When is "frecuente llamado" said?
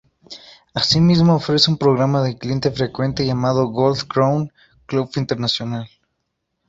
2.71-3.67